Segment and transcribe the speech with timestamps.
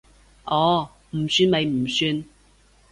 [0.45, 2.23] 哦，唔算咪唔算